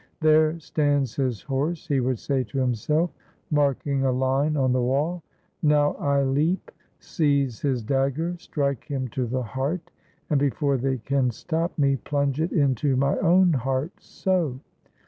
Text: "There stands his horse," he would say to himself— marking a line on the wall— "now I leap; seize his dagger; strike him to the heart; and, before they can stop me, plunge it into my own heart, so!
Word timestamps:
"There 0.19 0.59
stands 0.59 1.13
his 1.15 1.43
horse," 1.43 1.85
he 1.87 1.99
would 1.99 2.17
say 2.17 2.43
to 2.45 2.57
himself— 2.57 3.11
marking 3.51 4.03
a 4.03 4.11
line 4.11 4.57
on 4.57 4.73
the 4.73 4.81
wall— 4.81 5.21
"now 5.61 5.93
I 5.99 6.23
leap; 6.23 6.71
seize 6.99 7.59
his 7.61 7.83
dagger; 7.83 8.35
strike 8.39 8.85
him 8.85 9.09
to 9.09 9.27
the 9.27 9.43
heart; 9.43 9.91
and, 10.27 10.39
before 10.39 10.77
they 10.77 10.97
can 10.97 11.29
stop 11.29 11.77
me, 11.77 11.97
plunge 11.97 12.41
it 12.41 12.51
into 12.51 12.95
my 12.95 13.15
own 13.19 13.53
heart, 13.53 13.91
so! 13.99 14.59